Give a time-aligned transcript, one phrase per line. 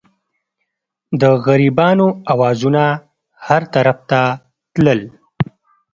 [1.21, 2.83] د غریبانو اوازونه
[3.47, 4.21] هر طرف ته
[4.73, 5.01] تلل.